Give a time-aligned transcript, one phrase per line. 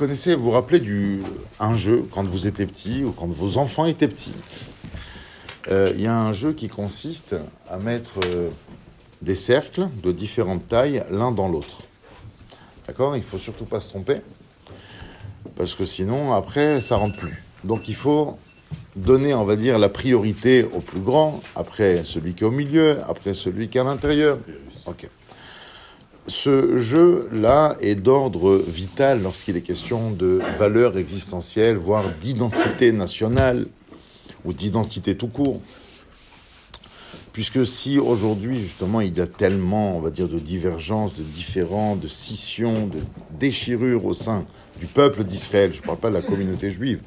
[0.00, 1.20] connaissez, vous vous rappelez du,
[1.58, 4.34] un jeu quand vous étiez petit ou quand vos enfants étaient petits.
[5.70, 7.36] Euh, Il y a un jeu qui consiste
[7.68, 8.48] à mettre euh,
[9.20, 11.82] des cercles de différentes tailles l'un dans l'autre.
[12.86, 13.14] D'accord?
[13.14, 14.22] Il faut surtout pas se tromper.
[15.54, 17.44] Parce que sinon, après, ça rentre plus.
[17.62, 18.38] Donc il faut
[18.96, 23.02] donner, on va dire, la priorité au plus grand, après celui qui est au milieu,
[23.06, 24.38] après celui qui est à l'intérieur.
[24.86, 25.10] Ok.
[26.30, 33.66] Ce jeu-là est d'ordre vital lorsqu'il est question de valeurs existentielles, voire d'identité nationale
[34.44, 35.60] ou d'identité tout court.
[37.32, 41.96] Puisque si aujourd'hui, justement, il y a tellement, on va dire, de divergences, de différends,
[41.96, 43.00] de scissions, de
[43.40, 44.44] déchirures au sein
[44.78, 47.00] du peuple d'Israël, je ne parle pas de la communauté juive,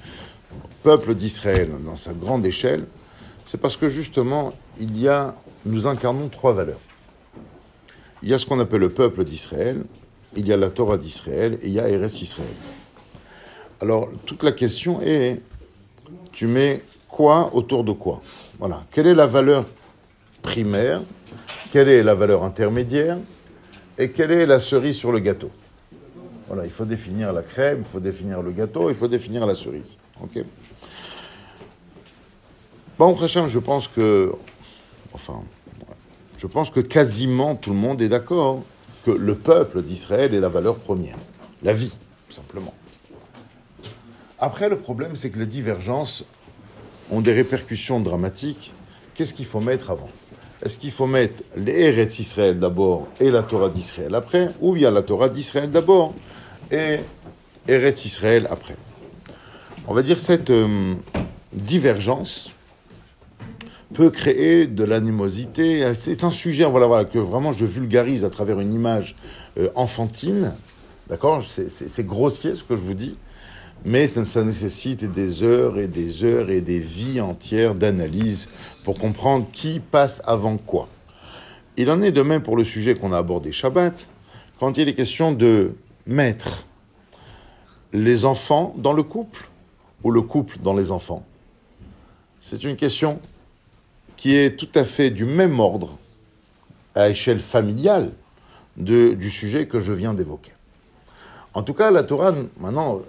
[0.83, 2.88] peuple d'Israël dans sa grande échelle,
[3.45, 6.81] c'est parce que justement, il y a, nous incarnons trois valeurs.
[8.24, 9.84] Il y a ce qu'on appelle le peuple d'Israël,
[10.36, 12.56] il y a la Torah d'Israël et il y a Eretz Israël.
[13.82, 15.42] Alors, toute la question est,
[16.32, 18.22] tu mets quoi autour de quoi?
[18.58, 18.86] Voilà.
[18.92, 19.66] Quelle est la valeur
[20.42, 21.02] primaire?
[21.72, 23.18] Quelle est la valeur intermédiaire?
[23.98, 25.52] Et quelle est la cerise sur le gâteau?
[26.48, 29.54] Voilà, il faut définir la crème, il faut définir le gâteau, il faut définir la
[29.54, 29.98] cerise.
[30.22, 30.44] Ok?
[32.98, 34.32] Bon, Hachem, je pense que,
[35.12, 35.42] enfin,
[36.38, 38.64] je pense que quasiment tout le monde est d'accord
[39.06, 41.17] que le peuple d'Israël est la valeur première,
[41.62, 41.94] la vie,
[42.28, 42.73] tout simplement.
[44.39, 46.26] Après, le problème, c'est que les divergences
[47.11, 48.73] ont des répercussions dramatiques.
[49.14, 50.10] Qu'est-ce qu'il faut mettre avant?
[50.61, 54.92] Est-ce qu'il faut mettre les Eretz Israël d'abord et la Torah d'Israël après Ou bien
[54.92, 56.14] la Torah d'Israël d'abord
[56.71, 57.00] et
[57.67, 58.76] Eretz Israël après?
[59.88, 60.95] On va dire cette euh,
[61.52, 62.54] divergence
[63.93, 65.93] peut créer de l'animosité.
[65.95, 69.15] C'est un sujet voilà, voilà, que vraiment je vulgarise à travers une image
[69.58, 70.52] euh, enfantine.
[71.08, 71.43] D'accord?
[71.48, 73.17] C'est grossier ce que je vous dis,
[73.86, 78.48] mais ça, ça, nécessite des heures et des heures et des vies entières d'analyse
[78.83, 80.87] pour comprendre qui passe avant quoi.
[81.76, 84.09] Il en est de même pour le sujet qu'on a abordé Shabbat,
[84.59, 85.73] quand il est question de
[86.08, 86.65] mettre
[87.92, 89.49] les enfants dans le couple
[90.03, 91.26] ou le couple dans les enfants.
[92.39, 93.20] C'est une question
[94.23, 95.98] qui est tout à fait du même ordre,
[96.95, 98.14] à échelle familiale,
[98.78, 100.54] du sujet que je viens d'évoquer.
[101.54, 103.02] En tout cas, la Torah, maintenant,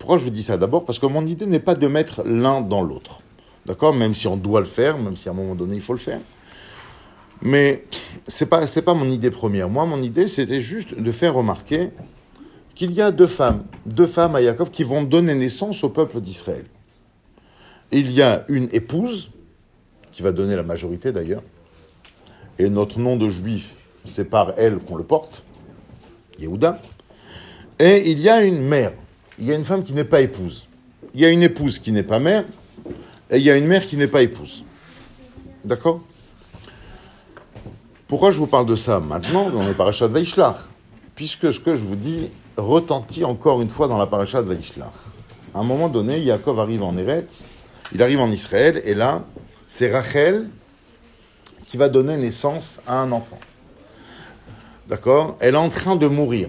[0.00, 0.84] pourquoi je vous dis ça D'abord?
[0.84, 3.20] Parce que mon idée n'est pas de mettre l'un dans l'autre.
[3.66, 3.94] D'accord?
[3.94, 6.00] Même si on doit le faire, même si à un moment donné il faut le
[6.00, 6.20] faire.
[7.40, 7.84] Mais
[8.26, 9.68] ce n'est pas, pas mon idée première.
[9.68, 11.90] Moi, mon idée, c'était juste de faire remarquer
[12.74, 16.20] qu'il y a deux femmes, deux femmes à Yaakov qui vont donner naissance au peuple
[16.20, 16.64] d'Israël.
[17.92, 19.30] Il y a une épouse,
[20.12, 21.42] qui va donner la majorité d'ailleurs.
[22.58, 25.42] Et notre nom de juif, c'est par elle qu'on le porte,
[26.38, 26.80] Yehuda.
[27.78, 28.92] Et il y a une mère.
[29.38, 30.66] Il y a une femme qui n'est pas épouse.
[31.14, 32.44] Il y a une épouse qui n'est pas mère.
[33.30, 34.64] Et il y a une mère qui n'est pas épouse.
[35.64, 36.00] D'accord?
[38.06, 40.56] Pourquoi je vous parle de ça maintenant On est parachat de Vaishlach?
[41.14, 44.92] Puisque ce que je vous dis retentit encore une fois dans la parachat de Vaishlach.
[45.54, 47.44] À un moment donné, Yaakov arrive en Eretz,
[47.92, 49.24] il arrive en Israël, et là,
[49.72, 50.48] c'est Rachel
[51.64, 53.38] qui va donner naissance à un enfant.
[54.88, 55.36] D'accord?
[55.38, 56.48] Elle est en train de mourir.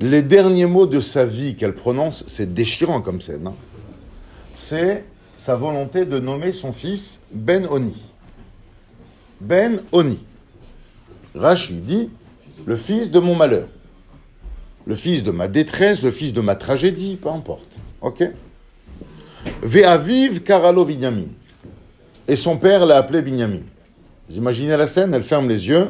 [0.00, 3.48] Les derniers mots de sa vie qu'elle prononce, c'est déchirant comme scène.
[3.48, 3.54] Hein
[4.54, 5.04] c'est
[5.36, 7.96] sa volonté de nommer son fils Ben Oni.
[9.40, 10.20] Ben Oni.
[11.34, 12.10] Rachel dit
[12.64, 13.66] le fils de mon malheur,
[14.86, 17.76] le fils de ma détresse, le fils de ma tragédie, peu importe.
[18.00, 18.22] Ok?
[19.62, 20.86] Ve'aviv Karalo.
[22.28, 23.62] Et son père l'a appelé Binyamin.
[24.28, 25.88] Vous imaginez la scène Elle ferme les yeux.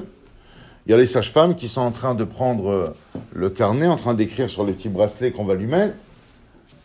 [0.87, 2.95] Il y a les sages-femmes qui sont en train de prendre
[3.35, 5.97] le carnet, en train d'écrire sur les petits bracelets qu'on va lui mettre.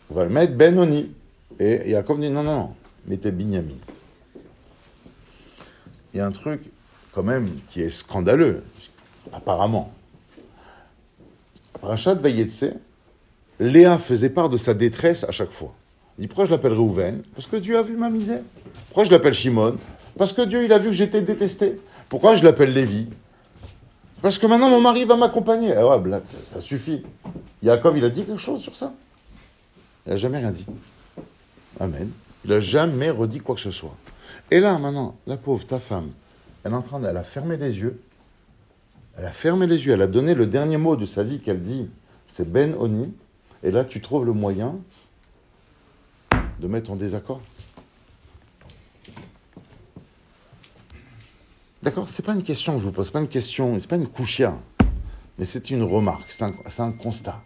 [0.09, 1.11] On va le mettre Benoni.
[1.59, 3.77] Et Jacob dit non, non, non, mettez Binyamin.
[6.13, 6.61] Il y a un truc,
[7.11, 8.63] quand même, qui est scandaleux,
[9.31, 9.93] apparemment.
[11.81, 12.65] Rachat Vayetse,
[13.59, 15.73] Léa faisait part de sa détresse à chaque fois.
[16.17, 18.41] Dit pourquoi je l'appelle Réhouven Parce que Dieu a vu ma misère.
[18.87, 19.77] Pourquoi je l'appelle Shimon
[20.17, 21.77] Parce que Dieu, a vu que j'étais détesté.
[22.09, 23.07] Pourquoi je l'appelle Lévi
[24.21, 25.73] Parce que maintenant mon mari va m'accompagner.
[25.77, 27.03] Eh ouais, ça, suffit.
[27.63, 28.93] Yaakov, il a dit quelque chose sur ça
[30.05, 30.65] Il n'a jamais rien dit.
[31.79, 32.09] Amen.
[32.45, 33.95] Il n'a jamais redit quoi que ce soit.
[34.51, 36.11] Et là, maintenant, la pauvre, ta femme,
[36.63, 37.99] elle est en train elle a fermé les yeux.
[39.17, 39.93] Elle a fermé les yeux.
[39.93, 41.89] Elle a donné le dernier mot de sa vie qu'elle dit,
[42.27, 43.13] c'est Ben Oni.
[43.63, 44.75] Et là, tu trouves le moyen
[46.63, 47.41] de mettre en désaccord.
[51.81, 54.07] D'accord C'est pas une question que je vous pose, pas une question, c'est pas une
[54.07, 54.57] couchia,
[55.37, 57.41] mais c'est une remarque, c'est un, constat.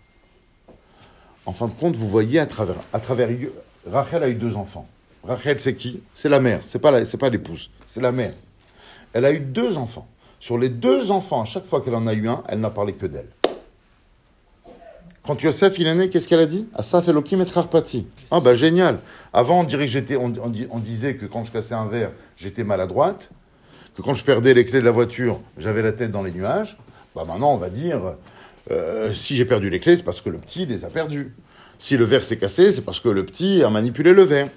[1.47, 3.29] En fin de compte, vous voyez à travers, à travers
[3.91, 4.87] Rachel a eu deux enfants.
[5.23, 6.03] Rachel, c'est qui?
[6.13, 8.35] C'est la mère, c'est pas c'est pas l'épouse, c'est la mère.
[9.13, 10.07] Elle a eu deux enfants.
[10.39, 12.93] Sur les deux enfants, à chaque fois qu'elle en a eu un, elle n'a parlé
[12.93, 13.29] que d'elle.
[15.27, 16.67] Quand Yosef il est né, qu'est-ce qu'elle a dit?
[16.73, 18.07] Asaf Elohim et Harpati.
[18.31, 18.99] Ah bah génial.
[19.33, 23.31] Avant on on, on di- on disait que quand je cassais un verre, j'étais maladroite,
[23.95, 26.77] que quand je perdais les clés de la voiture, j'avais la tête dans les nuages.
[27.13, 28.15] Bah maintenant on va dire,
[28.71, 31.35] euh, si j'ai perdu les clés, c'est parce que le petit les a perdues.
[31.77, 34.49] Si le verre s'est cassé, c'est parce que le petit a manipulé le verre.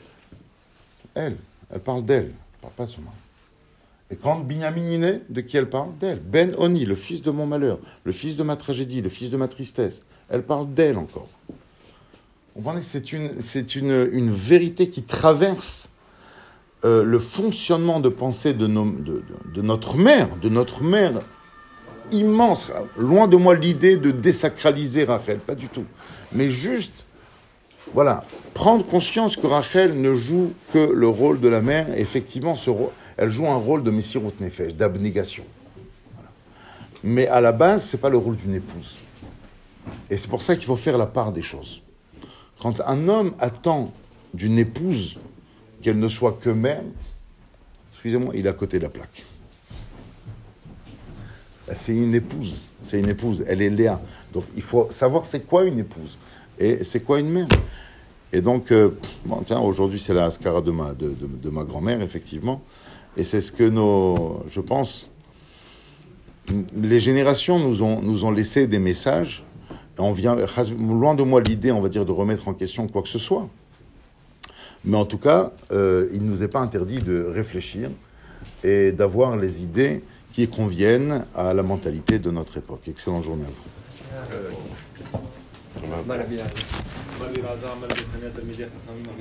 [1.14, 1.36] Elle,
[1.74, 2.92] elle parle d'elle, elle parle pas de.
[4.10, 6.20] Et quand Binyamin de qui elle parle D'elle.
[6.20, 9.36] Ben Oni, le fils de mon malheur, le fils de ma tragédie, le fils de
[9.36, 10.02] ma tristesse.
[10.28, 11.28] Elle parle d'elle encore.
[11.48, 15.92] Vous comprenez C'est une, vérité qui traverse
[16.84, 21.20] euh, le fonctionnement de pensée de notre mère, de notre mère
[22.10, 22.72] immense.
[22.96, 25.84] Loin de moi l'idée de désacraliser Rachel, pas du tout.
[26.32, 27.06] Mais juste,
[27.94, 31.86] voilà, prendre conscience que Rachel ne joue que le rôle de la mère.
[31.98, 32.70] Effectivement, ce
[33.16, 35.44] elle joue un rôle de Messirut Nefesh, d'abnégation.
[37.02, 38.96] Mais à la base, c'est pas le rôle d'une épouse.
[40.08, 41.82] Et c'est pour ça qu'il faut faire la part des choses.
[42.60, 43.92] Quand un homme attend
[44.34, 45.18] d'une épouse
[45.82, 46.82] qu'elle ne soit que mère,
[47.92, 49.24] excusez-moi, il est à côté de la plaque.
[51.74, 54.00] C'est une épouse, c'est une épouse, elle est Léa.
[54.32, 56.18] Donc il faut savoir c'est quoi une épouse
[56.60, 57.48] et c'est quoi une mère?
[58.32, 58.90] Et donc, euh,
[59.46, 61.12] tiens, aujourd'hui c'est la ascara de ma, de,
[61.42, 62.62] de- ma grand-mère, effectivement.
[63.16, 65.10] Et c'est ce que nos, je pense,
[66.76, 69.42] les générations nous ont, nous ont laissé des messages.
[69.98, 70.36] On vient,
[70.78, 73.48] loin de moi l'idée, on va dire, de remettre en question quoi que ce soit.
[74.84, 77.90] Mais en tout cas, euh, il ne nous est pas interdit de réfléchir
[78.64, 80.02] et d'avoir les idées
[80.32, 82.88] qui conviennent à la mentalité de notre époque.
[82.88, 83.79] Excellente journée à vous.
[86.08, 86.24] مرحبا
[87.20, 89.18] بك مرحبا بالحماية التلميذية الحكامية